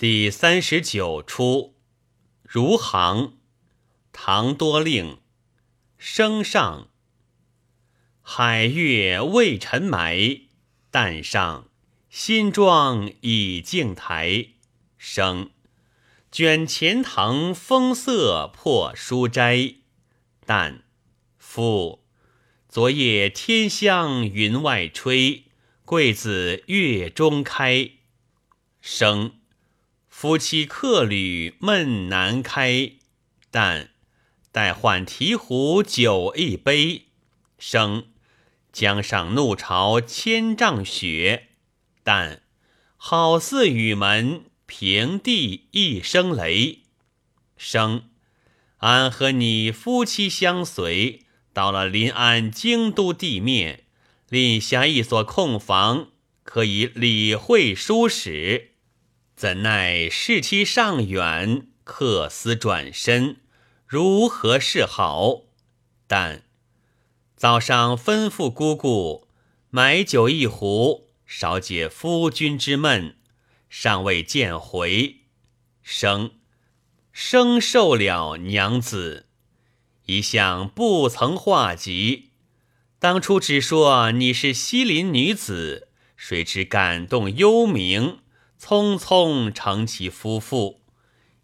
[0.00, 1.74] 第三十九出，
[2.42, 3.34] 如行，
[4.12, 5.18] 唐多令，
[5.98, 6.88] 升上。
[8.22, 10.40] 海月未沉埋，
[10.90, 11.68] 淡上
[12.08, 14.46] 新妆已镜台。
[14.96, 15.50] 生，
[16.32, 19.74] 卷钱塘风色破书斋。
[20.46, 20.80] 旦，
[21.36, 22.02] 夫，
[22.70, 25.44] 昨夜天香云外吹，
[25.84, 27.90] 桂子月中开。
[28.80, 29.34] 生。
[30.20, 32.92] 夫妻客旅闷难开，
[33.50, 33.88] 但
[34.52, 37.06] 待换提壶酒一杯。
[37.58, 38.08] 生
[38.70, 41.48] 江上怒潮千丈雪，
[42.02, 42.42] 但
[42.98, 46.80] 好似雨门平地一声雷。
[47.56, 48.10] 生
[48.80, 51.22] 俺和你夫妻相随，
[51.54, 53.84] 到了临安京都地面，
[54.28, 56.08] 立下一所空房，
[56.42, 58.69] 可以理会书史。
[59.40, 63.38] 怎奈事期尚远，客思转身，
[63.86, 65.44] 如何是好？
[66.06, 66.42] 但
[67.36, 69.26] 早上吩咐姑姑
[69.70, 73.16] 买酒一壶，少解夫君之闷。
[73.70, 75.20] 尚未见回，
[75.82, 76.32] 生
[77.10, 79.24] 生受了娘子，
[80.04, 82.32] 一向不曾化及。
[82.98, 88.18] 当初只说你是西林女子，谁知感动幽冥。
[88.60, 90.82] 匆匆成其夫妇，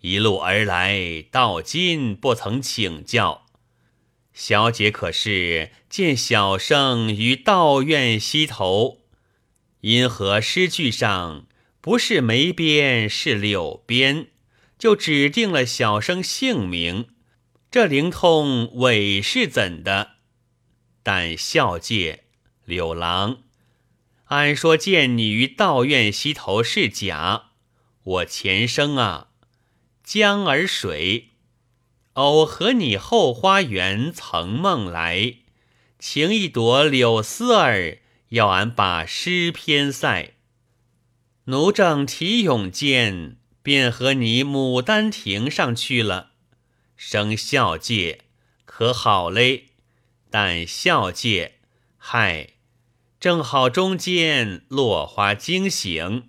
[0.00, 3.46] 一路而来，到今不曾请教。
[4.32, 9.02] 小姐可是见小生于道院西头，
[9.82, 11.46] 因何诗句上
[11.80, 14.26] 不是梅边是柳边，
[14.76, 17.06] 就指定了小生姓名？
[17.70, 20.16] 这灵通伪是怎的？
[21.04, 22.24] 但孝介
[22.64, 23.43] 柳郎。
[24.34, 27.50] 俺说见你于道院西头是假，
[28.02, 29.28] 我前生啊，
[30.02, 31.28] 江儿水，
[32.14, 35.36] 偶和你后花园曾梦来，
[36.00, 37.98] 情一朵柳丝儿，
[38.30, 40.32] 要俺把诗篇赛。
[41.44, 46.32] 奴正提咏间，便和你牡丹亭上去了，
[46.96, 48.22] 生孝戒
[48.64, 49.66] 可好嘞？
[50.28, 51.60] 但孝戒，
[51.96, 52.53] 嗨。
[53.24, 56.28] 正好中间落花惊醒，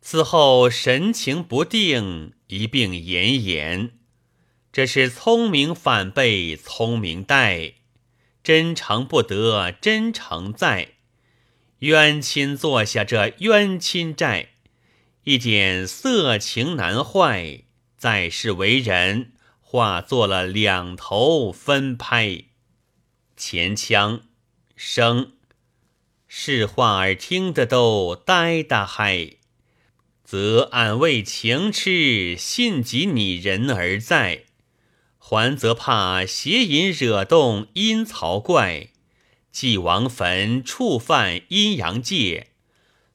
[0.00, 3.90] 此后神情不定，一并奄奄。
[4.70, 7.72] 这是聪明反被聪明待，
[8.44, 10.90] 真诚不得真诚在，
[11.80, 14.50] 冤亲坐下这冤亲债，
[15.24, 17.64] 一点色情难坏，
[17.96, 22.44] 在世为人化作了两头分拍，
[23.36, 24.20] 前腔
[24.76, 25.32] 生。
[26.38, 29.30] 是话儿听得都呆哒嗨，
[30.22, 34.44] 则俺为情痴信及你人而在，
[35.18, 38.90] 还则怕邪淫惹动阴曹怪，
[39.50, 42.48] 祭王坟触犯阴阳界，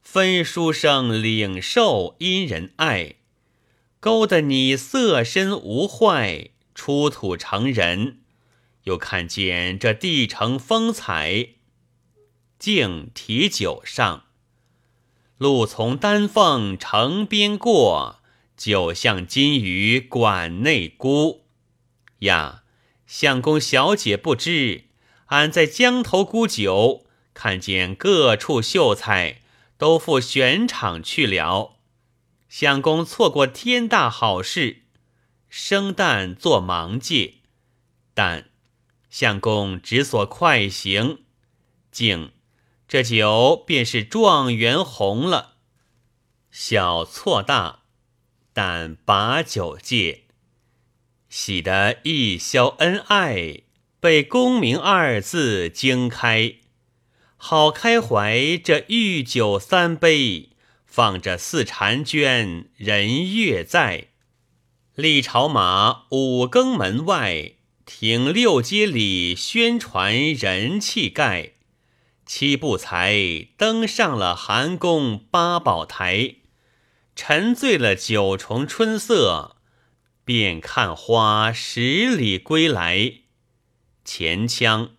[0.02, 3.18] 分书生领受阴人爱，
[4.00, 8.22] 勾得你色身无坏，出土成人，
[8.86, 11.50] 又看见这地城风采。
[12.62, 14.26] 敬提酒上，
[15.40, 18.20] 路从丹凤城边过，
[18.56, 21.48] 酒向金鱼馆内沽。
[22.20, 22.62] 呀，
[23.08, 24.84] 相公小姐不知，
[25.30, 29.42] 俺在江头沽酒，看见各处秀才
[29.80, 31.80] 都赴选场去了。
[32.48, 34.84] 相公错过天大好事，
[35.50, 37.38] 生旦做盲介。
[38.14, 38.52] 但
[39.10, 41.24] 相公只所快行，
[41.92, 42.34] 敬。
[42.92, 45.54] 这酒便是状元红了，
[46.52, 47.84] 小错大，
[48.52, 50.24] 但把酒戒，
[51.30, 53.62] 喜得一宵恩爱，
[54.02, 56.56] 被功名二字惊开，
[57.38, 60.50] 好开怀这御酒三杯，
[60.86, 64.08] 放着四婵娟人月在，
[64.96, 67.54] 历朝马五更门外，
[67.86, 71.54] 停六街里宣传人气盖。
[72.34, 76.36] 七步才登上了寒宫八宝台，
[77.14, 79.58] 沉醉了九重春色，
[80.24, 83.16] 便看花十里归来。
[84.06, 84.92] 前腔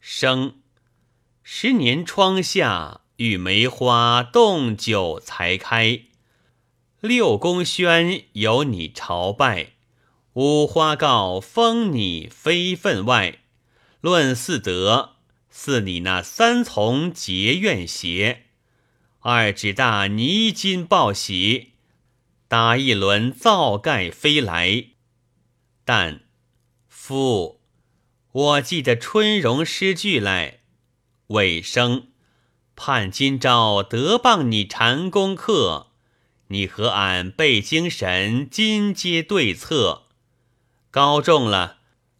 [0.00, 0.62] 生
[1.42, 6.04] 十年窗下，与梅花动酒才开。
[7.00, 9.72] 六宫轩有你朝拜，
[10.32, 13.40] 五花告封你非分外。
[14.00, 15.17] 论四德。
[15.60, 18.44] 似你那三从结怨邪，
[19.18, 21.72] 二指大泥金报喜，
[22.46, 24.90] 打一轮皂盖飞来。
[25.84, 26.20] 但
[26.86, 27.60] 夫
[28.30, 30.60] 我记得春荣诗句来，
[31.26, 32.06] 尾声
[32.76, 35.88] 盼今朝得傍你禅功课，
[36.46, 40.04] 你和俺背精神，今皆对策。
[40.92, 41.78] 高中了，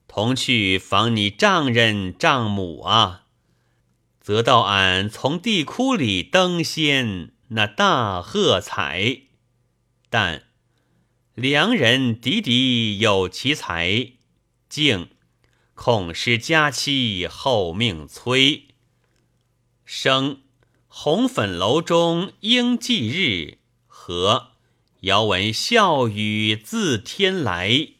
[0.08, 3.26] 同去访你丈人丈母啊，
[4.28, 9.22] 则到俺从地窟里登仙，那大喝彩。
[10.10, 10.42] 但
[11.34, 14.12] 良人敌敌有其才，
[14.68, 15.08] 竟
[15.72, 18.66] 恐失佳期后命催。
[19.86, 20.42] 生
[20.88, 24.48] 红粉楼中应祭日，和
[25.00, 27.92] 遥闻笑语自天来。